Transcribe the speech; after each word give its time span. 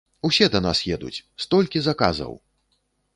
Усе 0.27 0.45
да 0.53 0.61
нас 0.67 0.81
едуць, 0.95 1.21
столькі 1.45 1.83
заказаў! 1.89 2.33